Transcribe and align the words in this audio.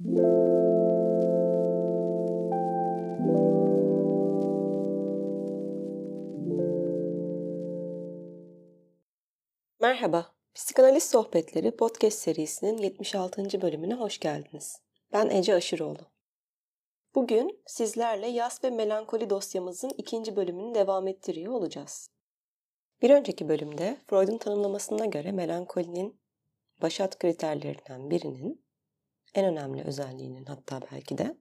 Merhaba, 0.00 0.16
Psikanaliz 10.54 11.02
Sohbetleri 11.02 11.76
podcast 11.76 12.18
serisinin 12.18 12.78
76. 12.78 13.62
bölümüne 13.62 13.94
hoş 13.94 14.18
geldiniz. 14.18 14.82
Ben 15.12 15.30
Ece 15.30 15.54
Aşıroğlu. 15.54 16.06
Bugün 17.14 17.62
sizlerle 17.66 18.26
yas 18.26 18.64
ve 18.64 18.70
melankoli 18.70 19.30
dosyamızın 19.30 19.90
ikinci 19.98 20.36
bölümünü 20.36 20.74
devam 20.74 21.08
ettiriyor 21.08 21.52
olacağız. 21.52 22.10
Bir 23.02 23.10
önceki 23.10 23.48
bölümde 23.48 23.96
Freud'un 24.06 24.38
tanımlamasına 24.38 25.06
göre 25.06 25.32
melankolinin 25.32 26.20
başat 26.82 27.18
kriterlerinden 27.18 28.10
birinin 28.10 28.69
en 29.34 29.44
önemli 29.44 29.82
özelliğinin 29.82 30.44
hatta 30.44 30.80
belki 30.92 31.18
de 31.18 31.36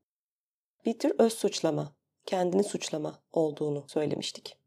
bir 0.86 1.00
tür 1.00 1.16
öz 1.20 1.34
suçlama, 1.34 1.96
kendini 2.26 2.64
suçlama 2.64 3.24
olduğunu 3.32 3.86
söylemiştik. 3.88 4.58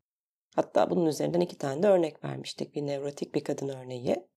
Hatta 0.55 0.91
bunun 0.91 1.07
üzerinden 1.07 1.41
iki 1.41 1.59
tane 1.59 1.83
de 1.83 1.89
örnek 1.89 2.25
vermiştik. 2.25 2.75
Bir 2.75 2.87
nevrotik 2.87 3.35
bir 3.35 3.45
kadın 3.45 3.69
örneği, 3.69 4.29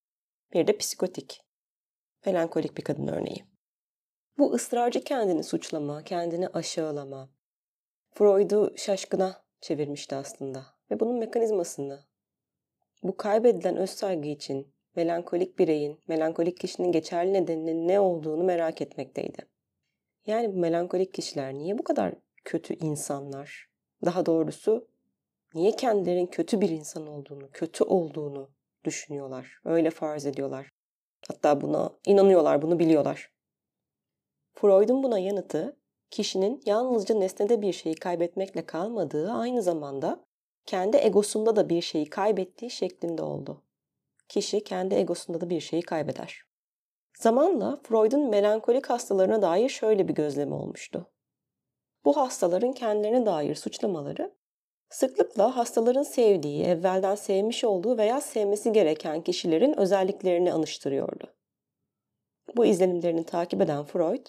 bir 0.53 0.67
de 0.67 0.77
psikotik, 0.77 1.41
melankolik 2.25 2.77
bir 2.77 2.83
kadın 2.83 3.07
örneği. 3.07 3.45
Bu 4.37 4.53
ısrarcı 4.53 5.03
kendini 5.03 5.43
suçlama, 5.43 6.03
kendini 6.03 6.47
aşağılama, 6.47 7.29
Freud'u 8.11 8.73
şaşkına 8.77 9.45
çevirmişti 9.61 10.15
aslında. 10.15 10.65
Ve 10.91 10.99
bunun 10.99 11.19
mekanizmasını, 11.19 12.03
bu 13.03 13.17
kaybedilen 13.17 13.77
öz 13.77 13.89
saygı 13.89 14.27
için 14.27 14.74
melankolik 14.95 15.59
bireyin, 15.59 15.99
melankolik 16.07 16.57
kişinin 16.57 16.91
geçerli 16.91 17.33
nedeninin 17.33 17.87
ne 17.87 17.99
olduğunu 17.99 18.43
merak 18.43 18.81
etmekteydi. 18.81 19.37
Yani 20.25 20.53
bu 20.53 20.59
melankolik 20.59 21.13
kişiler 21.13 21.53
niye 21.53 21.77
bu 21.77 21.83
kadar 21.83 22.13
kötü 22.45 22.73
insanlar? 22.73 23.69
Daha 24.05 24.25
doğrusu 24.25 24.87
niye 25.53 25.71
kendilerinin 25.71 26.27
kötü 26.27 26.61
bir 26.61 26.69
insan 26.69 27.07
olduğunu, 27.07 27.49
kötü 27.53 27.83
olduğunu 27.83 28.49
düşünüyorlar, 28.83 29.59
öyle 29.65 29.89
farz 29.89 30.25
ediyorlar. 30.25 30.71
Hatta 31.27 31.61
buna 31.61 31.89
inanıyorlar, 32.05 32.61
bunu 32.61 32.79
biliyorlar. 32.79 33.31
Freud'un 34.53 35.03
buna 35.03 35.19
yanıtı 35.19 35.77
kişinin 36.11 36.61
yalnızca 36.65 37.15
nesnede 37.15 37.61
bir 37.61 37.73
şeyi 37.73 37.95
kaybetmekle 37.95 38.65
kalmadığı 38.65 39.31
aynı 39.31 39.61
zamanda 39.61 40.25
kendi 40.65 40.97
egosunda 40.97 41.55
da 41.55 41.69
bir 41.69 41.81
şeyi 41.81 42.09
kaybettiği 42.09 42.71
şeklinde 42.71 43.21
oldu. 43.21 43.64
Kişi 44.29 44.63
kendi 44.63 44.95
egosunda 44.95 45.41
da 45.41 45.49
bir 45.49 45.59
şeyi 45.59 45.81
kaybeder. 45.81 46.41
Zamanla 47.17 47.79
Freud'un 47.83 48.29
melankolik 48.29 48.89
hastalarına 48.89 49.41
dair 49.41 49.69
şöyle 49.69 50.07
bir 50.07 50.13
gözlemi 50.13 50.53
olmuştu. 50.53 51.11
Bu 52.05 52.17
hastaların 52.17 52.73
kendilerine 52.73 53.25
dair 53.25 53.55
suçlamaları 53.55 54.35
sıklıkla 54.89 55.57
hastaların 55.57 56.03
sevdiği, 56.03 56.63
evvelden 56.63 57.15
sevmiş 57.15 57.63
olduğu 57.63 57.97
veya 57.97 58.21
sevmesi 58.21 58.71
gereken 58.71 59.21
kişilerin 59.21 59.79
özelliklerini 59.79 60.53
anıştırıyordu. 60.53 61.35
Bu 62.57 62.65
izlenimlerini 62.65 63.23
takip 63.23 63.61
eden 63.61 63.85
Freud, 63.85 64.25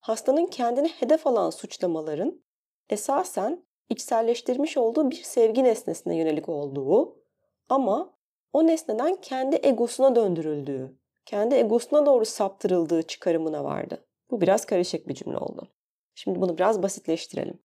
hastanın 0.00 0.46
kendini 0.46 0.88
hedef 0.88 1.26
alan 1.26 1.50
suçlamaların 1.50 2.42
esasen 2.90 3.66
içselleştirmiş 3.88 4.76
olduğu 4.76 5.10
bir 5.10 5.22
sevgi 5.22 5.64
nesnesine 5.64 6.16
yönelik 6.16 6.48
olduğu 6.48 7.22
ama 7.68 8.17
o 8.52 8.66
nesneden 8.66 9.16
kendi 9.16 9.60
egosuna 9.62 10.16
döndürüldüğü, 10.16 10.96
kendi 11.26 11.54
egosuna 11.54 12.06
doğru 12.06 12.24
saptırıldığı 12.24 13.02
çıkarımına 13.02 13.64
vardı. 13.64 14.04
Bu 14.30 14.40
biraz 14.40 14.66
karışık 14.66 15.08
bir 15.08 15.14
cümle 15.14 15.36
oldu. 15.36 15.68
Şimdi 16.14 16.40
bunu 16.40 16.58
biraz 16.58 16.82
basitleştirelim. 16.82 17.58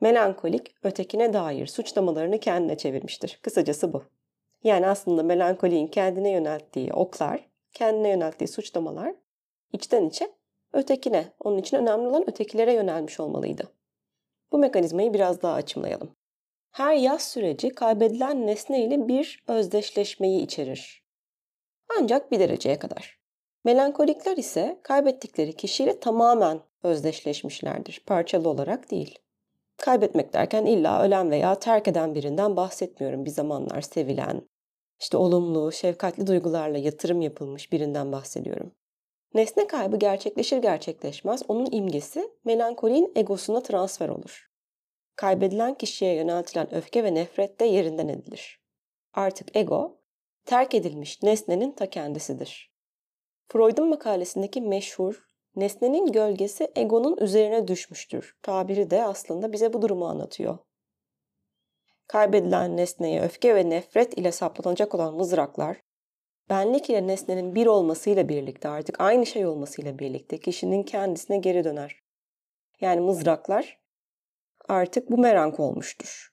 Melankolik, 0.00 0.74
ötekine 0.82 1.32
dair 1.32 1.66
suçlamalarını 1.66 2.40
kendine 2.40 2.76
çevirmiştir. 2.76 3.38
Kısacası 3.42 3.92
bu. 3.92 4.04
Yani 4.64 4.86
aslında 4.86 5.22
melankoliğin 5.22 5.86
kendine 5.86 6.30
yönelttiği 6.30 6.92
oklar, 6.92 7.48
kendine 7.72 8.08
yönelttiği 8.08 8.48
suçlamalar 8.48 9.14
içten 9.72 10.04
içe 10.04 10.30
ötekine, 10.72 11.32
onun 11.40 11.58
için 11.58 11.76
önemli 11.76 12.08
olan 12.08 12.30
ötekilere 12.30 12.72
yönelmiş 12.72 13.20
olmalıydı. 13.20 13.72
Bu 14.52 14.58
mekanizmayı 14.58 15.14
biraz 15.14 15.42
daha 15.42 15.54
açımlayalım. 15.54 16.16
Her 16.76 16.94
yaz 16.94 17.22
süreci 17.22 17.70
kaybedilen 17.70 18.46
nesne 18.46 18.84
ile 18.84 19.08
bir 19.08 19.44
özdeşleşmeyi 19.48 20.42
içerir. 20.42 21.04
Ancak 21.98 22.32
bir 22.32 22.40
dereceye 22.40 22.78
kadar. 22.78 23.20
Melankolikler 23.64 24.36
ise 24.36 24.80
kaybettikleri 24.82 25.52
kişiyle 25.52 26.00
tamamen 26.00 26.60
özdeşleşmişlerdir, 26.82 28.02
parçalı 28.06 28.48
olarak 28.48 28.90
değil. 28.90 29.18
Kaybetmek 29.76 30.32
derken 30.32 30.66
illa 30.66 31.02
ölen 31.02 31.30
veya 31.30 31.58
terk 31.58 31.88
eden 31.88 32.14
birinden 32.14 32.56
bahsetmiyorum. 32.56 33.24
Bir 33.24 33.30
zamanlar 33.30 33.80
sevilen, 33.80 34.42
işte 35.00 35.16
olumlu, 35.16 35.72
şefkatli 35.72 36.26
duygularla 36.26 36.78
yatırım 36.78 37.20
yapılmış 37.20 37.72
birinden 37.72 38.12
bahsediyorum. 38.12 38.72
Nesne 39.34 39.66
kaybı 39.66 39.96
gerçekleşir 39.96 40.58
gerçekleşmez 40.58 41.42
onun 41.48 41.68
imgesi 41.70 42.30
melankoliğin 42.44 43.12
egosuna 43.14 43.62
transfer 43.62 44.08
olur. 44.08 44.55
Kaybedilen 45.16 45.74
kişiye 45.74 46.14
yöneltilen 46.14 46.74
öfke 46.74 47.04
ve 47.04 47.14
nefret 47.14 47.60
de 47.60 47.64
yerinden 47.64 48.08
edilir. 48.08 48.60
Artık 49.12 49.56
ego, 49.56 50.00
terk 50.44 50.74
edilmiş 50.74 51.22
nesnenin 51.22 51.72
ta 51.72 51.90
kendisidir. 51.90 52.72
Freud'un 53.48 53.88
makalesindeki 53.88 54.60
meşhur 54.60 55.26
nesnenin 55.56 56.12
gölgesi 56.12 56.72
egonun 56.76 57.16
üzerine 57.16 57.68
düşmüştür. 57.68 58.36
Tabiri 58.42 58.90
de 58.90 59.04
aslında 59.04 59.52
bize 59.52 59.72
bu 59.72 59.82
durumu 59.82 60.06
anlatıyor. 60.06 60.58
Kaybedilen 62.06 62.76
nesneye 62.76 63.22
öfke 63.22 63.54
ve 63.54 63.70
nefret 63.70 64.18
ile 64.18 64.32
saplanacak 64.32 64.94
olan 64.94 65.14
mızraklar, 65.14 65.80
benlik 66.50 66.90
ile 66.90 67.06
nesnenin 67.06 67.54
bir 67.54 67.66
olmasıyla 67.66 68.28
birlikte 68.28 68.68
artık 68.68 69.00
aynı 69.00 69.26
şey 69.26 69.46
olmasıyla 69.46 69.98
birlikte 69.98 70.38
kişinin 70.38 70.82
kendisine 70.82 71.36
geri 71.38 71.64
döner. 71.64 72.02
Yani 72.80 73.00
mızraklar 73.00 73.85
artık 74.68 75.10
bu 75.10 75.18
merank 75.18 75.60
olmuştur. 75.60 76.32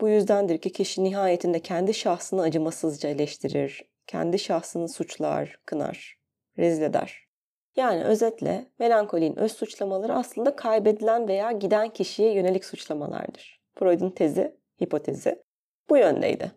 Bu 0.00 0.08
yüzdendir 0.08 0.58
ki 0.58 0.72
kişi 0.72 1.04
nihayetinde 1.04 1.60
kendi 1.60 1.94
şahsını 1.94 2.42
acımasızca 2.42 3.08
eleştirir, 3.08 3.88
kendi 4.06 4.38
şahsını 4.38 4.88
suçlar, 4.88 5.60
kınar, 5.66 6.18
rezil 6.58 6.82
eder. 6.82 7.28
Yani 7.76 8.04
özetle 8.04 8.66
melankolinin 8.78 9.36
öz 9.36 9.52
suçlamaları 9.52 10.14
aslında 10.14 10.56
kaybedilen 10.56 11.28
veya 11.28 11.52
giden 11.52 11.88
kişiye 11.88 12.32
yönelik 12.32 12.64
suçlamalardır. 12.64 13.60
Freud'un 13.78 14.10
tezi, 14.10 14.56
hipotezi 14.82 15.42
bu 15.90 15.96
yöndeydi. 15.96 16.52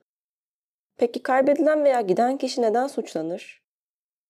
Peki 0.98 1.24
kaybedilen 1.24 1.84
veya 1.84 2.02
giden 2.02 2.38
kişi 2.38 2.62
neden 2.62 2.88
suçlanır? 2.88 3.64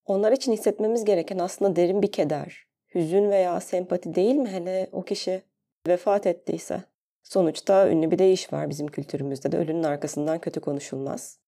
Onlar 0.06 0.32
için 0.32 0.52
hissetmemiz 0.52 1.06
gereken 1.06 1.40
aslında 1.40 1.76
derin 1.76 2.02
bir 2.02 2.12
keder, 2.12 2.68
hüzün 2.96 3.30
veya 3.30 3.60
sempati 3.60 4.16
değil 4.16 4.36
mi 4.36 4.50
hele 4.50 4.90
o 4.92 5.02
kişi 5.02 5.42
vefat 5.88 6.28
ettiyse? 6.28 6.84
Sonuçta 7.24 7.90
ünlü 7.90 8.12
bir 8.12 8.20
deyiş 8.20 8.54
var 8.54 8.70
bizim 8.70 8.88
kültürümüzde 8.88 9.52
de 9.52 9.58
ölünün 9.58 9.84
arkasından 9.84 10.40
kötü 10.40 10.60
konuşulmaz. 10.60 11.40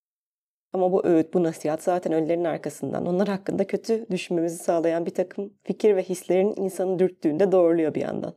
Ama 0.73 0.91
bu 0.91 1.05
öğüt, 1.05 1.33
bu 1.33 1.44
nasihat 1.44 1.83
zaten 1.83 2.13
ölülerin 2.13 2.44
arkasından, 2.44 3.05
onlar 3.05 3.27
hakkında 3.27 3.67
kötü 3.67 4.05
düşünmemizi 4.11 4.57
sağlayan 4.57 5.05
bir 5.05 5.13
takım 5.13 5.53
fikir 5.63 5.95
ve 5.95 6.03
hislerin 6.03 6.53
insanı 6.55 6.99
dürttüğünde 6.99 7.51
doğruluyor 7.51 7.94
bir 7.94 8.01
yandan. 8.01 8.33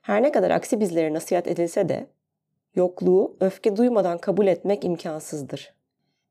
Her 0.00 0.22
ne 0.22 0.32
kadar 0.32 0.50
aksi 0.50 0.80
bizlere 0.80 1.14
nasihat 1.14 1.46
edilse 1.46 1.88
de 1.88 2.06
yokluğu 2.74 3.36
öfke 3.40 3.76
duymadan 3.76 4.18
kabul 4.18 4.46
etmek 4.46 4.84
imkansızdır. 4.84 5.74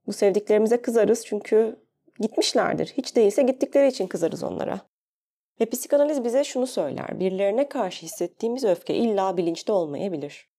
Bu 0.08 0.14
sevdiklerimize 0.14 0.82
kızarız 0.82 1.26
çünkü 1.26 1.76
gitmişlerdir. 2.20 2.94
Hiç 2.98 3.16
değilse 3.16 3.42
gittikleri 3.44 3.88
için 3.88 4.08
kızarız 4.08 4.44
onlara. 4.44 4.82
Ve 5.60 5.66
psikanaliz 5.66 6.24
bize 6.24 6.44
şunu 6.44 6.68
söyler. 6.68 7.20
Birilerine 7.20 7.70
karşı 7.70 8.06
hissettiğimiz 8.06 8.64
öfke 8.64 8.96
illa 8.96 9.38
bilinçli 9.38 9.74
olmayabilir. 9.74 10.50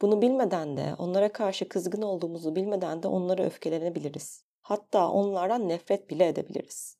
Bunu 0.00 0.22
bilmeden 0.22 0.76
de, 0.76 0.94
onlara 0.98 1.32
karşı 1.32 1.68
kızgın 1.68 2.02
olduğumuzu 2.02 2.56
bilmeden 2.56 3.02
de 3.02 3.08
onlara 3.08 3.42
öfkelenebiliriz. 3.42 4.44
Hatta 4.62 5.10
onlardan 5.10 5.68
nefret 5.68 6.10
bile 6.10 6.28
edebiliriz. 6.28 6.96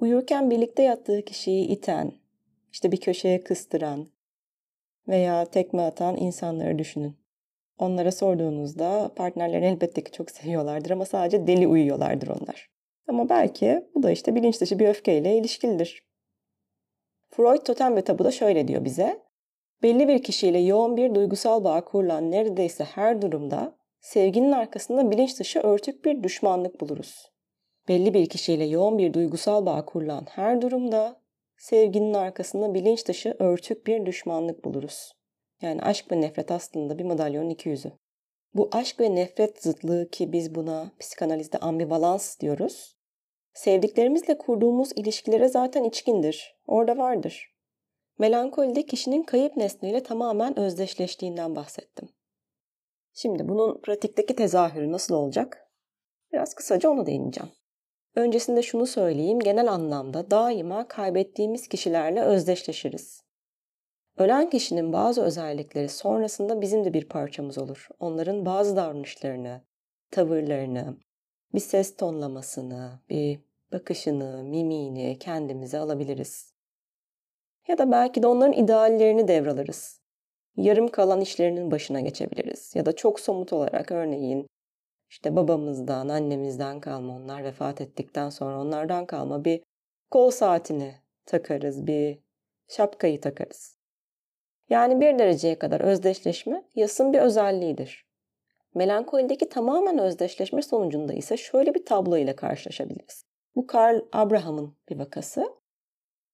Uyurken 0.00 0.50
birlikte 0.50 0.82
yattığı 0.82 1.24
kişiyi 1.24 1.66
iten, 1.66 2.12
işte 2.72 2.92
bir 2.92 3.00
köşeye 3.00 3.44
kıstıran 3.44 4.06
veya 5.08 5.44
tekme 5.44 5.82
atan 5.82 6.16
insanları 6.16 6.78
düşünün. 6.78 7.16
Onlara 7.78 8.12
sorduğunuzda 8.12 9.10
partnerlerini 9.16 9.66
elbette 9.66 10.04
ki 10.04 10.12
çok 10.12 10.30
seviyorlardır 10.30 10.90
ama 10.90 11.04
sadece 11.04 11.46
deli 11.46 11.66
uyuyorlardır 11.66 12.28
onlar. 12.28 12.70
Ama 13.08 13.28
belki 13.28 13.84
bu 13.94 14.02
da 14.02 14.10
işte 14.10 14.34
bilinç 14.34 14.60
dışı 14.60 14.78
bir 14.78 14.88
öfkeyle 14.88 15.36
ilişkilidir. 15.36 16.09
Freud 17.30 17.66
totem 17.66 17.96
ve 17.96 18.02
tabuda 18.02 18.30
şöyle 18.30 18.68
diyor 18.68 18.84
bize. 18.84 19.22
Belli 19.82 20.08
bir 20.08 20.22
kişiyle 20.22 20.58
yoğun 20.58 20.96
bir 20.96 21.14
duygusal 21.14 21.64
bağ 21.64 21.84
kurulan 21.84 22.30
neredeyse 22.30 22.84
her 22.84 23.22
durumda 23.22 23.76
sevginin 24.00 24.52
arkasında 24.52 25.10
bilinç 25.10 25.38
dışı 25.38 25.60
örtük 25.60 26.04
bir 26.04 26.22
düşmanlık 26.22 26.80
buluruz. 26.80 27.30
Belli 27.88 28.14
bir 28.14 28.26
kişiyle 28.26 28.64
yoğun 28.64 28.98
bir 28.98 29.12
duygusal 29.12 29.66
bağ 29.66 29.84
kurulan 29.84 30.26
her 30.30 30.62
durumda 30.62 31.20
sevginin 31.58 32.14
arkasında 32.14 32.74
bilinç 32.74 33.08
dışı 33.08 33.36
örtük 33.38 33.86
bir 33.86 34.06
düşmanlık 34.06 34.64
buluruz. 34.64 35.12
Yani 35.62 35.82
aşk 35.82 36.12
ve 36.12 36.20
nefret 36.20 36.50
aslında 36.50 36.98
bir 36.98 37.04
madalyonun 37.04 37.50
iki 37.50 37.68
yüzü. 37.68 37.92
Bu 38.54 38.68
aşk 38.72 39.00
ve 39.00 39.14
nefret 39.14 39.62
zıtlığı 39.62 40.10
ki 40.10 40.32
biz 40.32 40.54
buna 40.54 40.92
psikanalizde 41.00 41.58
ambivalans 41.58 42.40
diyoruz. 42.40 42.96
Sevdiklerimizle 43.54 44.38
kurduğumuz 44.38 44.92
ilişkilere 44.96 45.48
zaten 45.48 45.84
içkindir. 45.84 46.56
Orada 46.66 46.98
vardır. 46.98 47.54
Melankolide 48.18 48.86
kişinin 48.86 49.22
kayıp 49.22 49.56
nesneyle 49.56 50.02
tamamen 50.02 50.58
özdeşleştiğinden 50.58 51.56
bahsettim. 51.56 52.08
Şimdi 53.12 53.48
bunun 53.48 53.80
pratikteki 53.80 54.36
tezahürü 54.36 54.92
nasıl 54.92 55.14
olacak? 55.14 55.70
Biraz 56.32 56.54
kısaca 56.54 56.90
ona 56.90 57.06
değineceğim. 57.06 57.50
Öncesinde 58.14 58.62
şunu 58.62 58.86
söyleyeyim, 58.86 59.40
genel 59.40 59.72
anlamda 59.72 60.30
daima 60.30 60.88
kaybettiğimiz 60.88 61.68
kişilerle 61.68 62.22
özdeşleşiriz. 62.22 63.22
Ölen 64.16 64.50
kişinin 64.50 64.92
bazı 64.92 65.22
özellikleri 65.22 65.88
sonrasında 65.88 66.60
bizim 66.60 66.84
de 66.84 66.94
bir 66.94 67.08
parçamız 67.08 67.58
olur. 67.58 67.88
Onların 67.98 68.46
bazı 68.46 68.76
davranışlarını, 68.76 69.60
tavırlarını, 70.10 70.96
bir 71.54 71.60
ses 71.60 71.96
tonlamasını, 71.96 73.00
bir 73.10 73.40
bakışını, 73.72 74.44
mimiğini 74.44 75.18
kendimize 75.18 75.78
alabiliriz. 75.78 76.54
Ya 77.68 77.78
da 77.78 77.90
belki 77.90 78.22
de 78.22 78.26
onların 78.26 78.52
ideallerini 78.52 79.28
devralırız. 79.28 80.00
Yarım 80.56 80.88
kalan 80.88 81.20
işlerinin 81.20 81.70
başına 81.70 82.00
geçebiliriz. 82.00 82.72
Ya 82.74 82.86
da 82.86 82.96
çok 82.96 83.20
somut 83.20 83.52
olarak 83.52 83.92
örneğin 83.92 84.46
işte 85.10 85.36
babamızdan, 85.36 86.08
annemizden 86.08 86.80
kalma 86.80 87.16
onlar 87.16 87.44
vefat 87.44 87.80
ettikten 87.80 88.30
sonra 88.30 88.60
onlardan 88.60 89.06
kalma 89.06 89.44
bir 89.44 89.62
kol 90.10 90.30
saatini 90.30 90.94
takarız, 91.26 91.86
bir 91.86 92.18
şapkayı 92.68 93.20
takarız. 93.20 93.76
Yani 94.68 95.00
bir 95.00 95.18
dereceye 95.18 95.58
kadar 95.58 95.80
özdeşleşme 95.80 96.64
yasın 96.74 97.12
bir 97.12 97.18
özelliğidir. 97.18 98.09
Melankolideki 98.74 99.48
tamamen 99.48 99.98
özdeşleşme 99.98 100.62
sonucunda 100.62 101.12
ise 101.12 101.36
şöyle 101.36 101.74
bir 101.74 101.84
tablo 101.84 102.16
ile 102.16 102.36
karşılaşabiliriz. 102.36 103.24
Bu 103.56 103.66
Karl 103.66 104.00
Abraham'ın 104.12 104.76
bir 104.88 104.98
vakası. 104.98 105.52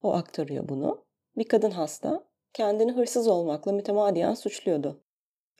O 0.03 0.12
aktarıyor 0.12 0.69
bunu. 0.69 1.05
Bir 1.37 1.49
kadın 1.49 1.71
hasta 1.71 2.25
kendini 2.53 2.93
hırsız 2.93 3.29
olmakla 3.29 3.73
mütemadiyen 3.73 4.35
suçluyordu. 4.35 5.03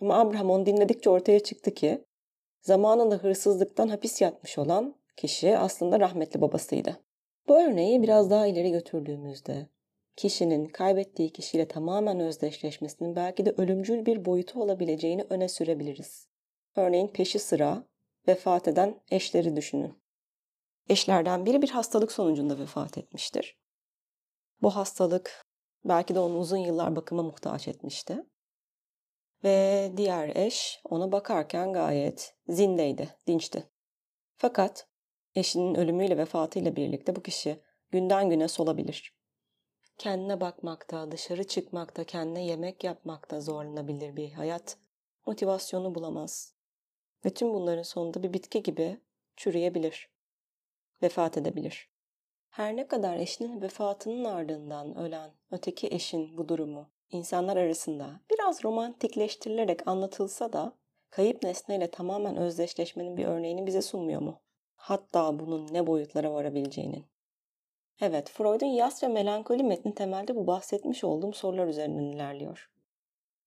Ama 0.01 0.21
Abraham 0.21 0.51
onu 0.51 0.67
dinledikçe 0.67 1.11
ortaya 1.11 1.41
çıktı 1.41 1.75
ki 1.75 2.05
zamanında 2.61 3.15
hırsızlıktan 3.15 3.89
hapis 3.89 4.21
yatmış 4.21 4.59
olan 4.59 4.95
kişi 5.17 5.59
aslında 5.59 6.01
rahmetli 6.01 6.41
babasıydı. 6.41 7.01
Bu 7.49 7.61
örneği 7.61 8.03
biraz 8.03 8.31
daha 8.31 8.47
ileri 8.47 8.71
götürdüğümüzde 8.71 9.67
kişinin 10.17 10.67
kaybettiği 10.67 11.33
kişiyle 11.33 11.69
tamamen 11.69 12.21
özdeşleşmesinin 12.21 13.17
belki 13.17 13.47
de 13.47 13.51
ölümcül 13.51 14.07
bir 14.07 14.25
boyutu 14.25 14.63
olabileceğini 14.63 15.25
öne 15.31 15.49
sürebiliriz. 15.49 16.29
Örneğin 16.77 17.09
peşi 17.09 17.39
sıra 17.39 17.85
vefat 18.29 18.69
eden 18.69 19.01
eşleri 19.11 19.57
düşünün. 19.57 20.03
Eşlerden 20.89 21.47
biri 21.47 21.63
bir 21.63 21.71
hastalık 21.71 22.13
sonucunda 22.13 22.59
vefat 22.59 22.99
etmiştir. 22.99 23.59
Bu 24.63 24.77
hastalık 24.77 25.47
belki 25.85 26.15
de 26.15 26.19
onu 26.19 26.39
uzun 26.39 26.57
yıllar 26.57 26.97
bakıma 26.97 27.23
muhtaç 27.23 27.69
etmişti. 27.69 28.27
Ve 29.45 29.93
diğer 29.97 30.37
eş 30.37 30.81
ona 30.85 31.13
bakarken 31.13 31.73
gayet 31.73 32.35
zindeydi, 32.49 33.19
dinçti. 33.27 33.71
Fakat 34.37 34.89
eşinin 35.35 35.75
ölümüyle 35.75 36.19
vefatıyla 36.19 36.77
birlikte 36.77 37.17
bu 37.17 37.23
kişi 37.23 37.63
günden 37.91 38.31
güne 38.31 38.49
solabilir. 38.49 39.17
Kendine 39.99 40.41
bakmakta, 40.41 41.11
dışarı 41.13 41.47
çıkmakta, 41.47 42.05
kendine 42.05 42.47
yemek 42.47 42.85
yapmakta 42.85 43.41
zorlanabilir 43.41 44.17
bir 44.17 44.33
hayat. 44.33 44.79
Motivasyonu 45.27 45.95
bulamaz. 45.95 46.56
Ve 47.25 47.31
tüm 47.31 47.55
bunların 47.55 47.83
sonunda 47.83 48.23
bir 48.23 48.33
bitki 48.33 48.63
gibi 48.63 49.01
çürüyebilir. 49.37 50.11
Vefat 51.03 51.39
edebilir. 51.39 51.91
Her 52.51 52.77
ne 52.77 52.87
kadar 52.87 53.17
eşinin 53.17 53.63
vefatının 53.63 54.25
ardından 54.25 54.97
ölen 54.97 55.31
öteki 55.51 55.87
eşin 55.87 56.39
bu 56.39 56.49
durumu 56.49 56.91
insanlar 57.11 57.57
arasında 57.57 58.21
biraz 58.31 58.65
romantikleştirilerek 58.65 59.89
anlatılsa 59.89 60.53
da 60.53 60.73
kayıp 61.11 61.43
nesneyle 61.43 61.91
tamamen 61.91 62.37
özdeşleşmenin 62.37 63.17
bir 63.17 63.25
örneğini 63.25 63.67
bize 63.67 63.83
sunmuyor 63.83 64.21
mu? 64.21 64.41
Hatta 64.77 65.39
bunun 65.39 65.69
ne 65.73 65.87
boyutlara 65.87 66.33
varabileceğinin. 66.33 67.05
Evet, 68.01 68.31
Freud'un 68.31 68.67
yas 68.67 69.03
ve 69.03 69.09
melankoli 69.09 69.63
metni 69.63 69.95
temelde 69.95 70.37
bu 70.37 70.47
bahsetmiş 70.47 71.05
olduğum 71.05 71.33
sorular 71.33 71.67
üzerinden 71.67 72.05
ilerliyor. 72.05 72.71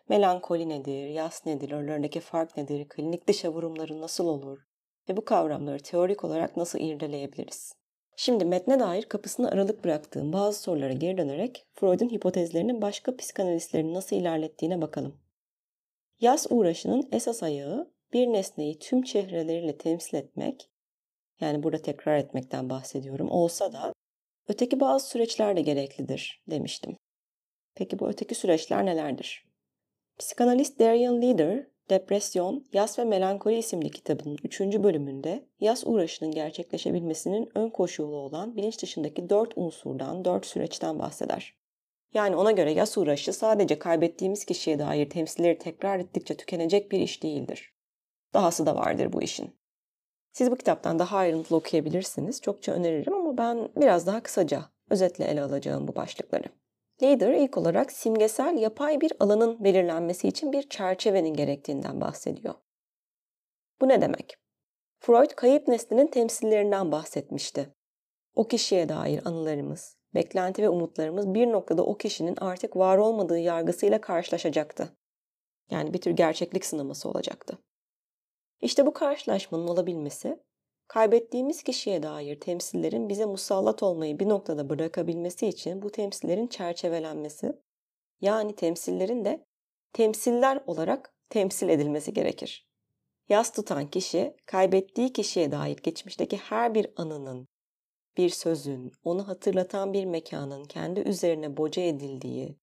Melankoli 0.09 0.69
nedir, 0.69 1.07
yas 1.07 1.45
nedir, 1.45 1.71
aralarındaki 1.71 2.19
fark 2.19 2.57
nedir, 2.57 2.89
klinik 2.89 3.27
dışa 3.27 3.53
vurumları 3.53 4.01
nasıl 4.01 4.27
olur 4.27 4.59
ve 5.09 5.17
bu 5.17 5.25
kavramları 5.25 5.79
teorik 5.79 6.23
olarak 6.23 6.57
nasıl 6.57 6.79
irdeleyebiliriz? 6.79 7.73
Şimdi 8.15 8.45
metne 8.45 8.79
dair 8.79 9.03
kapısını 9.03 9.51
aralık 9.51 9.83
bıraktığım 9.83 10.33
bazı 10.33 10.61
sorulara 10.61 10.93
geri 10.93 11.17
dönerek 11.17 11.67
Freud'un 11.73 12.09
hipotezlerinin 12.09 12.81
başka 12.81 13.17
psikanalistlerin 13.17 13.93
nasıl 13.93 14.15
ilerlettiğine 14.15 14.81
bakalım. 14.81 15.19
Yas 16.19 16.47
uğraşının 16.49 17.09
esas 17.11 17.43
ayağı 17.43 17.91
bir 18.13 18.27
nesneyi 18.27 18.79
tüm 18.79 19.01
çehreleriyle 19.01 19.77
temsil 19.77 20.17
etmek, 20.17 20.69
yani 21.41 21.63
burada 21.63 21.81
tekrar 21.81 22.17
etmekten 22.17 22.69
bahsediyorum, 22.69 23.31
olsa 23.31 23.73
da 23.73 23.93
öteki 24.47 24.79
bazı 24.79 25.07
süreçler 25.07 25.55
de 25.55 25.61
gereklidir 25.61 26.43
demiştim. 26.49 26.97
Peki 27.75 27.99
bu 27.99 28.09
öteki 28.09 28.35
süreçler 28.35 28.85
nelerdir? 28.85 29.48
Psikanalist 30.19 30.79
Darian 30.79 31.21
Leader, 31.21 31.67
Depresyon, 31.89 32.65
Yas 32.73 32.99
ve 32.99 33.05
Melankoli 33.05 33.57
isimli 33.57 33.91
kitabının 33.91 34.37
3. 34.43 34.61
bölümünde 34.61 35.45
yas 35.59 35.83
uğraşının 35.85 36.31
gerçekleşebilmesinin 36.31 37.49
ön 37.55 37.69
koşulu 37.69 38.15
olan 38.15 38.55
bilinç 38.55 38.81
dışındaki 38.81 39.29
4 39.29 39.53
unsurdan, 39.55 40.25
4 40.25 40.45
süreçten 40.45 40.99
bahseder. 40.99 41.55
Yani 42.13 42.35
ona 42.35 42.51
göre 42.51 42.71
yas 42.71 42.97
uğraşı 42.97 43.33
sadece 43.33 43.79
kaybettiğimiz 43.79 44.45
kişiye 44.45 44.79
dair 44.79 45.09
temsilleri 45.09 45.57
tekrar 45.57 45.99
ettikçe 45.99 46.37
tükenecek 46.37 46.91
bir 46.91 46.99
iş 46.99 47.23
değildir. 47.23 47.73
Dahası 48.33 48.65
da 48.65 48.75
vardır 48.75 49.13
bu 49.13 49.21
işin. 49.21 49.55
Siz 50.31 50.51
bu 50.51 50.55
kitaptan 50.55 50.99
daha 50.99 51.17
ayrıntılı 51.17 51.57
okuyabilirsiniz. 51.57 52.41
Çokça 52.41 52.71
öneririm 52.71 53.13
ama 53.13 53.37
ben 53.37 53.69
biraz 53.75 54.07
daha 54.07 54.23
kısaca 54.23 54.65
özetle 54.89 55.25
ele 55.25 55.41
alacağım 55.41 55.87
bu 55.87 55.95
başlıkları. 55.95 56.45
Leader 57.03 57.33
ilk 57.33 57.57
olarak 57.57 57.91
simgesel 57.91 58.57
yapay 58.57 59.01
bir 59.01 59.13
alanın 59.19 59.63
belirlenmesi 59.63 60.27
için 60.27 60.51
bir 60.51 60.69
çerçevenin 60.69 61.33
gerektiğinden 61.33 62.01
bahsediyor. 62.01 62.53
Bu 63.81 63.87
ne 63.87 64.01
demek? 64.01 64.35
Freud 64.99 65.31
kayıp 65.31 65.67
neslinin 65.67 66.07
temsillerinden 66.07 66.91
bahsetmişti. 66.91 67.69
O 68.35 68.47
kişiye 68.47 68.89
dair 68.89 69.25
anılarımız, 69.25 69.97
beklenti 70.13 70.63
ve 70.63 70.69
umutlarımız 70.69 71.33
bir 71.33 71.47
noktada 71.47 71.85
o 71.85 71.97
kişinin 71.97 72.37
artık 72.41 72.77
var 72.77 72.97
olmadığı 72.97 73.39
yargısıyla 73.39 74.01
karşılaşacaktı. 74.01 74.97
Yani 75.71 75.93
bir 75.93 76.01
tür 76.01 76.11
gerçeklik 76.11 76.65
sınaması 76.65 77.09
olacaktı. 77.09 77.57
İşte 78.61 78.85
bu 78.85 78.93
karşılaşmanın 78.93 79.67
olabilmesi 79.67 80.39
Kaybettiğimiz 80.89 81.63
kişiye 81.63 82.03
dair 82.03 82.39
temsillerin 82.39 83.09
bize 83.09 83.25
musallat 83.25 83.83
olmayı 83.83 84.19
bir 84.19 84.29
noktada 84.29 84.69
bırakabilmesi 84.69 85.47
için 85.47 85.81
bu 85.81 85.89
temsillerin 85.89 86.47
çerçevelenmesi, 86.47 87.53
yani 88.21 88.55
temsillerin 88.55 89.25
de 89.25 89.45
temsiller 89.93 90.63
olarak 90.67 91.13
temsil 91.29 91.69
edilmesi 91.69 92.13
gerekir. 92.13 92.67
Yas 93.29 93.51
tutan 93.51 93.87
kişi, 93.87 94.35
kaybettiği 94.45 95.13
kişiye 95.13 95.51
dair 95.51 95.77
geçmişteki 95.77 96.37
her 96.37 96.75
bir 96.75 96.87
anının, 96.95 97.47
bir 98.17 98.29
sözün, 98.29 98.91
onu 99.03 99.27
hatırlatan 99.27 99.93
bir 99.93 100.05
mekanın 100.05 100.63
kendi 100.63 100.99
üzerine 100.99 101.57
boca 101.57 101.81
edildiği, 101.81 102.57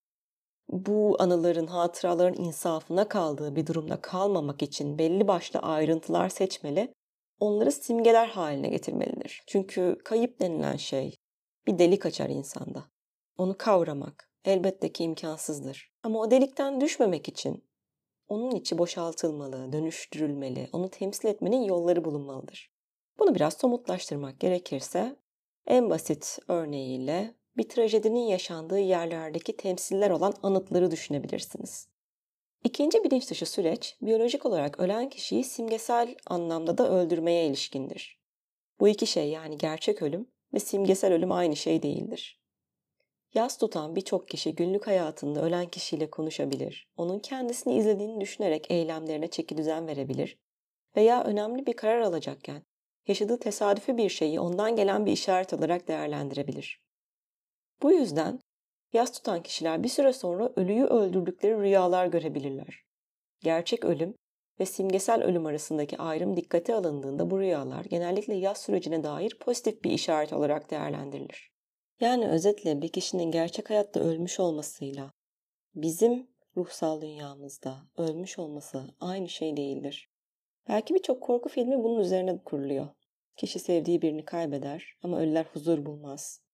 bu 0.69 1.17
anıların, 1.19 1.67
hatıraların 1.67 2.45
insafına 2.45 3.09
kaldığı 3.09 3.57
bir 3.57 3.67
durumda 3.67 4.01
kalmamak 4.01 4.63
için 4.63 4.99
belli 4.99 5.29
başlı 5.29 5.61
ayrıntılar 5.61 6.29
seçmeli 6.29 6.96
onları 7.41 7.73
simgeler 7.73 8.27
haline 8.27 8.69
getirmelidir. 8.69 9.43
Çünkü 9.47 9.99
kayıp 10.05 10.41
denilen 10.41 10.77
şey 10.77 11.17
bir 11.67 11.79
delik 11.79 12.07
açar 12.07 12.29
insanda. 12.29 12.85
Onu 13.39 13.59
kavramak 13.59 14.31
elbette 14.45 14.93
ki 14.93 15.05
imkansızdır. 15.05 15.93
Ama 16.03 16.21
o 16.21 16.31
delikten 16.31 16.81
düşmemek 16.81 17.29
için 17.29 17.65
onun 18.29 18.51
içi 18.51 18.79
boşaltılmalı, 18.79 19.73
dönüştürülmeli, 19.73 20.69
onu 20.73 20.91
temsil 20.91 21.29
etmenin 21.29 21.63
yolları 21.63 22.05
bulunmalıdır. 22.05 22.71
Bunu 23.19 23.35
biraz 23.35 23.55
somutlaştırmak 23.55 24.41
gerekirse 24.41 25.17
en 25.67 25.91
basit 25.91 26.39
örneğiyle 26.49 27.35
bir 27.57 27.69
trajedinin 27.69 28.27
yaşandığı 28.27 28.79
yerlerdeki 28.79 29.57
temsiller 29.57 30.11
olan 30.11 30.35
anıtları 30.43 30.91
düşünebilirsiniz. 30.91 31.89
İkinci 32.67 33.05
bilinç 33.05 33.31
dışı 33.31 33.47
süreç, 33.47 33.97
biyolojik 34.03 34.47
olarak 34.47 34.81
ölen 34.81 35.09
kişiyi 35.09 35.45
simgesel 35.45 36.15
anlamda 36.27 36.79
da 36.79 36.91
öldürmeye 36.91 37.47
ilişkindir. 37.47 38.21
Bu 38.81 38.89
iki 38.89 39.07
şey 39.07 39.31
yani 39.31 39.59
gerçek 39.59 40.03
ölüm 40.03 40.29
ve 40.55 40.61
simgesel 40.61 41.13
ölüm 41.13 41.33
aynı 41.33 41.57
şey 41.57 41.83
değildir. 41.83 42.41
Yas 43.35 43.59
tutan 43.59 43.97
birçok 43.97 44.29
kişi 44.29 44.55
günlük 44.55 44.87
hayatında 44.87 45.43
ölen 45.43 45.67
kişiyle 45.67 46.11
konuşabilir, 46.11 46.89
onun 46.97 47.19
kendisini 47.19 47.77
izlediğini 47.77 48.21
düşünerek 48.21 48.71
eylemlerine 48.71 49.31
çeki 49.31 49.57
düzen 49.57 49.87
verebilir 49.87 50.39
veya 50.97 51.25
önemli 51.25 51.67
bir 51.67 51.73
karar 51.73 52.01
alacakken 52.01 52.63
yaşadığı 53.07 53.39
tesadüfi 53.39 53.97
bir 53.97 54.09
şeyi 54.09 54.41
ondan 54.41 54.77
gelen 54.77 55.07
bir 55.07 55.13
işaret 55.13 55.53
olarak 55.53 55.89
değerlendirebilir. 55.89 56.81
Bu 57.83 57.93
yüzden 57.93 58.41
yas 58.97 59.13
tutan 59.13 59.43
kişiler 59.43 59.83
bir 59.83 59.89
süre 59.89 60.13
sonra 60.13 60.53
ölüyü 60.57 60.85
öldürdükleri 60.85 61.61
rüyalar 61.61 62.07
görebilirler. 62.07 62.85
Gerçek 63.41 63.85
ölüm 63.85 64.15
ve 64.61 64.67
simgesel 64.67 65.23
ölüm 65.23 65.47
arasındaki 65.47 65.99
ayrım 65.99 66.37
dikkate 66.37 66.75
alındığında 66.75 67.31
bu 67.31 67.41
rüyalar 67.41 67.85
genellikle 67.85 68.35
yaz 68.35 68.59
sürecine 68.59 69.05
dair 69.05 69.39
pozitif 69.41 69.85
bir 69.85 69.91
işaret 69.91 70.33
olarak 70.33 70.71
değerlendirilir. 70.71 71.51
Yani 72.01 72.29
özetle 72.29 72.83
bir 72.83 72.89
kişinin 72.89 73.31
gerçek 73.31 73.71
hayatta 73.71 74.01
ölmüş 74.01 74.41
olmasıyla 74.41 75.11
bizim 75.75 76.27
ruhsal 76.57 77.01
dünyamızda 77.01 77.77
ölmüş 77.97 78.39
olması 78.39 78.95
aynı 79.01 79.29
şey 79.29 79.57
değildir. 79.57 80.11
Belki 80.69 80.95
birçok 80.95 81.23
korku 81.23 81.49
filmi 81.49 81.85
bunun 81.85 82.01
üzerine 82.01 82.39
kuruluyor. 82.45 82.89
Kişi 83.37 83.59
sevdiği 83.59 84.03
birini 84.03 84.25
kaybeder 84.25 84.97
ama 85.03 85.21
ölüler 85.21 85.47
huzur 85.53 85.87
bulmaz. 85.87 86.46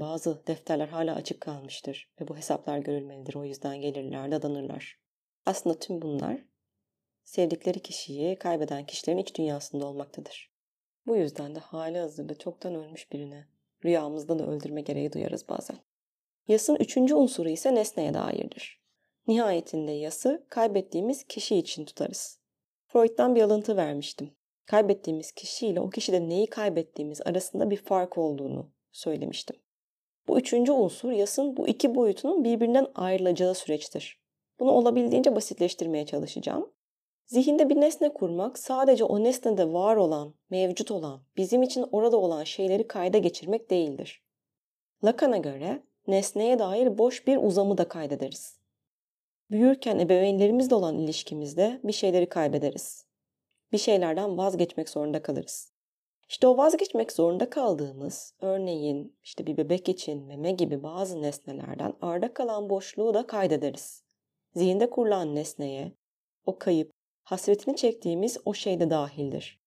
Bazı 0.00 0.46
defterler 0.46 0.88
hala 0.88 1.14
açık 1.14 1.40
kalmıştır 1.40 2.12
ve 2.20 2.28
bu 2.28 2.36
hesaplar 2.36 2.78
görülmelidir. 2.78 3.34
O 3.34 3.44
yüzden 3.44 3.80
gelirler, 3.80 4.30
dadanırlar. 4.30 4.98
Aslında 5.46 5.78
tüm 5.78 6.02
bunlar 6.02 6.44
sevdikleri 7.24 7.80
kişiyi 7.80 8.38
kaybeden 8.38 8.86
kişilerin 8.86 9.18
iç 9.18 9.34
dünyasında 9.34 9.86
olmaktadır. 9.86 10.54
Bu 11.06 11.16
yüzden 11.16 11.54
de 11.54 11.58
hali 11.58 11.98
hazırda 11.98 12.34
çoktan 12.34 12.74
ölmüş 12.74 13.12
birine 13.12 13.48
rüyamızda 13.84 14.38
da 14.38 14.46
öldürme 14.46 14.80
gereği 14.80 15.12
duyarız 15.12 15.48
bazen. 15.48 15.76
Yasın 16.48 16.76
üçüncü 16.76 17.14
unsuru 17.14 17.48
ise 17.48 17.74
nesneye 17.74 18.14
dairdir. 18.14 18.82
Nihayetinde 19.26 19.92
yası 19.92 20.46
kaybettiğimiz 20.48 21.24
kişi 21.24 21.56
için 21.56 21.84
tutarız. 21.84 22.40
Freud'dan 22.86 23.34
bir 23.34 23.42
alıntı 23.42 23.76
vermiştim. 23.76 24.30
Kaybettiğimiz 24.66 25.32
kişiyle 25.32 25.80
o 25.80 25.90
kişide 25.90 26.28
neyi 26.28 26.46
kaybettiğimiz 26.46 27.20
arasında 27.20 27.70
bir 27.70 27.76
fark 27.76 28.18
olduğunu 28.18 28.72
söylemiştim. 28.92 29.56
Bu 30.28 30.38
üçüncü 30.38 30.72
unsur 30.72 31.12
yasın 31.12 31.56
bu 31.56 31.68
iki 31.68 31.94
boyutunun 31.94 32.44
birbirinden 32.44 32.86
ayrılacağı 32.94 33.54
süreçtir. 33.54 34.20
Bunu 34.60 34.70
olabildiğince 34.70 35.36
basitleştirmeye 35.36 36.06
çalışacağım. 36.06 36.72
Zihinde 37.26 37.68
bir 37.68 37.80
nesne 37.80 38.12
kurmak 38.12 38.58
sadece 38.58 39.04
o 39.04 39.24
nesnede 39.24 39.72
var 39.72 39.96
olan, 39.96 40.34
mevcut 40.50 40.90
olan, 40.90 41.22
bizim 41.36 41.62
için 41.62 41.86
orada 41.92 42.16
olan 42.16 42.44
şeyleri 42.44 42.88
kayda 42.88 43.18
geçirmek 43.18 43.70
değildir. 43.70 44.22
Lacan'a 45.04 45.36
göre 45.36 45.82
nesneye 46.06 46.58
dair 46.58 46.98
boş 46.98 47.26
bir 47.26 47.36
uzamı 47.36 47.78
da 47.78 47.88
kaydederiz. 47.88 48.58
Büyürken 49.50 49.98
ebeveynlerimizle 49.98 50.74
olan 50.74 50.98
ilişkimizde 50.98 51.80
bir 51.84 51.92
şeyleri 51.92 52.28
kaybederiz. 52.28 53.06
Bir 53.72 53.78
şeylerden 53.78 54.38
vazgeçmek 54.38 54.88
zorunda 54.88 55.22
kalırız. 55.22 55.73
İşte 56.28 56.46
o 56.46 56.56
vazgeçmek 56.56 57.12
zorunda 57.12 57.50
kaldığımız, 57.50 58.34
örneğin 58.40 59.18
işte 59.22 59.46
bir 59.46 59.56
bebek 59.56 59.88
için 59.88 60.26
meme 60.26 60.52
gibi 60.52 60.82
bazı 60.82 61.22
nesnelerden 61.22 61.94
arda 62.00 62.34
kalan 62.34 62.70
boşluğu 62.70 63.14
da 63.14 63.26
kaydederiz. 63.26 64.04
Zihinde 64.54 64.90
kurulan 64.90 65.34
nesneye, 65.34 65.92
o 66.46 66.58
kayıp, 66.58 66.90
hasretini 67.22 67.76
çektiğimiz 67.76 68.38
o 68.44 68.54
şey 68.54 68.80
de 68.80 68.90
dahildir. 68.90 69.60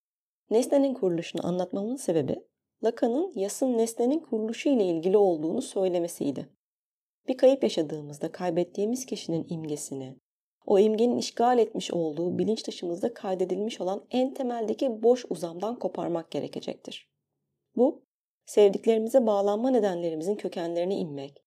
Nesnenin 0.49 0.93
kuruluşunu 0.93 1.47
anlatmamın 1.47 1.95
sebebi 1.95 2.47
Lacan'ın 2.83 3.31
yasın 3.35 3.77
nesnenin 3.77 4.19
kuruluşu 4.19 4.69
ile 4.69 4.85
ilgili 4.85 5.17
olduğunu 5.17 5.61
söylemesiydi. 5.61 6.49
Bir 7.27 7.37
kayıp 7.37 7.63
yaşadığımızda 7.63 8.31
kaybettiğimiz 8.31 9.05
kişinin 9.05 9.45
imgesini, 9.49 10.17
o 10.67 10.79
imgenin 10.79 11.17
işgal 11.17 11.59
etmiş 11.59 11.91
olduğu 11.91 12.37
bilinç 12.37 12.67
dışımızda 12.67 13.13
kaydedilmiş 13.13 13.81
olan 13.81 14.05
en 14.11 14.33
temeldeki 14.33 15.03
boş 15.03 15.25
uzamdan 15.29 15.79
koparmak 15.79 16.31
gerekecektir. 16.31 17.09
Bu, 17.75 18.03
sevdiklerimize 18.45 19.25
bağlanma 19.25 19.69
nedenlerimizin 19.69 20.35
kökenlerine 20.35 20.95
inmek, 20.95 21.43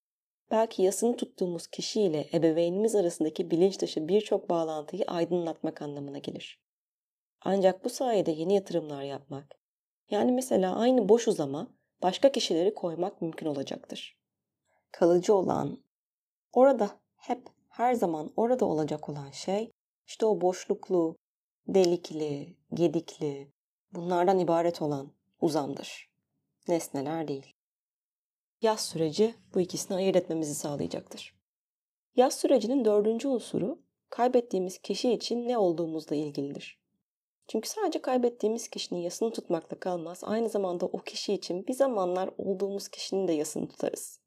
belki 0.50 0.82
yasını 0.82 1.16
tuttuğumuz 1.16 1.66
kişiyle 1.66 2.26
ebeveynimiz 2.34 2.94
arasındaki 2.94 3.50
bilinç 3.50 3.80
dışı 3.80 4.08
birçok 4.08 4.50
bağlantıyı 4.50 5.04
aydınlatmak 5.06 5.82
anlamına 5.82 6.18
gelir. 6.18 6.62
Ancak 7.40 7.84
bu 7.84 7.90
sayede 7.90 8.30
yeni 8.30 8.54
yatırımlar 8.54 9.02
yapmak, 9.02 9.60
yani 10.10 10.32
mesela 10.32 10.76
aynı 10.76 11.08
boş 11.08 11.28
uzama 11.28 11.74
başka 12.02 12.32
kişileri 12.32 12.74
koymak 12.74 13.22
mümkün 13.22 13.46
olacaktır. 13.46 14.20
Kalıcı 14.92 15.34
olan, 15.34 15.84
orada 16.52 16.90
hep 17.16 17.59
her 17.70 17.94
zaman 17.94 18.32
orada 18.36 18.64
olacak 18.64 19.08
olan 19.08 19.30
şey 19.30 19.70
işte 20.06 20.26
o 20.26 20.40
boşluklu, 20.40 21.16
delikli, 21.68 22.56
gedikli, 22.74 23.52
bunlardan 23.92 24.38
ibaret 24.38 24.82
olan 24.82 25.12
uzamdır. 25.40 26.10
Nesneler 26.68 27.28
değil. 27.28 27.54
Yaz 28.62 28.80
süreci 28.80 29.34
bu 29.54 29.60
ikisini 29.60 29.96
ayırt 29.96 30.16
etmemizi 30.16 30.54
sağlayacaktır. 30.54 31.34
Yaz 32.16 32.34
sürecinin 32.34 32.84
dördüncü 32.84 33.28
unsuru 33.28 33.82
kaybettiğimiz 34.08 34.78
kişi 34.78 35.12
için 35.12 35.48
ne 35.48 35.58
olduğumuzla 35.58 36.16
ilgilidir. 36.16 36.80
Çünkü 37.48 37.68
sadece 37.68 38.02
kaybettiğimiz 38.02 38.68
kişinin 38.68 39.00
yasını 39.00 39.30
tutmakla 39.30 39.80
kalmaz, 39.80 40.20
aynı 40.24 40.48
zamanda 40.48 40.86
o 40.86 40.98
kişi 40.98 41.32
için 41.32 41.66
bir 41.66 41.74
zamanlar 41.74 42.30
olduğumuz 42.38 42.88
kişinin 42.88 43.28
de 43.28 43.32
yasını 43.32 43.68
tutarız. 43.68 44.19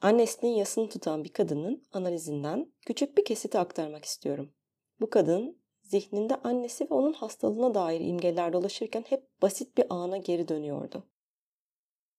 Annesinin 0.00 0.50
yasını 0.50 0.88
tutan 0.88 1.24
bir 1.24 1.32
kadının 1.32 1.82
analizinden 1.92 2.72
küçük 2.86 3.18
bir 3.18 3.24
kesiti 3.24 3.58
aktarmak 3.58 4.04
istiyorum. 4.04 4.52
Bu 5.00 5.10
kadın 5.10 5.62
zihninde 5.82 6.36
annesi 6.36 6.84
ve 6.84 6.94
onun 6.94 7.12
hastalığına 7.12 7.74
dair 7.74 8.00
imgeler 8.00 8.52
dolaşırken 8.52 9.04
hep 9.08 9.42
basit 9.42 9.78
bir 9.78 9.84
ana 9.90 10.16
geri 10.16 10.48
dönüyordu. 10.48 11.04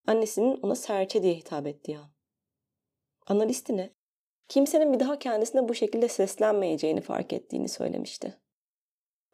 Annesinin 0.07 0.59
ona 0.61 0.75
serçe 0.75 1.23
diye 1.23 1.33
hitap 1.33 1.67
ettiği 1.67 1.97
an. 1.97 2.11
Analistine 3.27 3.93
kimsenin 4.47 4.93
bir 4.93 4.99
daha 4.99 5.19
kendisine 5.19 5.69
bu 5.69 5.73
şekilde 5.73 6.07
seslenmeyeceğini 6.07 7.01
fark 7.01 7.33
ettiğini 7.33 7.69
söylemişti. 7.69 8.37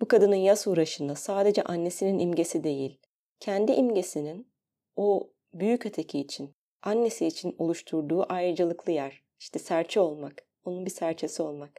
Bu 0.02 0.08
kadının 0.08 0.36
yas 0.36 0.68
uğraşında 0.68 1.16
sadece 1.16 1.64
annesinin 1.64 2.20
imgesi 2.20 2.64
değil, 2.64 3.00
kendi 3.40 3.72
imgesinin 3.72 4.52
o 4.96 5.30
büyük 5.54 5.86
öteki 5.86 6.20
için, 6.20 6.56
annesi 6.86 7.25
için 7.25 7.56
oluşturduğu 7.58 8.34
ayrıcalıklı 8.34 8.92
yer, 8.92 9.24
işte 9.39 9.60
serçe 9.60 10.00
olmak, 10.00 10.48
onun 10.63 10.86
bir 10.86 10.92
serçesi 10.92 11.42
olmak 11.42 11.72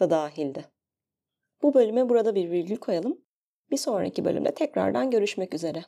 da 0.00 0.10
dahildi. 0.10 0.64
Bu 1.62 1.74
bölüme 1.74 2.08
burada 2.08 2.34
bir 2.34 2.50
virgül 2.50 2.76
koyalım. 2.76 3.20
Bir 3.70 3.76
sonraki 3.76 4.24
bölümde 4.24 4.54
tekrardan 4.54 5.10
görüşmek 5.10 5.54
üzere. 5.54 5.84